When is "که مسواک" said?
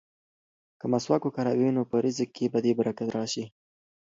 0.79-1.21